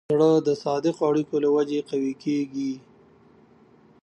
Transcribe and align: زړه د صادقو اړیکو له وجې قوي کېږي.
زړه 0.11 0.31
د 0.47 0.49
صادقو 0.63 1.01
اړیکو 1.09 1.35
له 1.43 1.49
وجې 1.55 1.79
قوي 1.89 2.13
کېږي. 2.23 2.73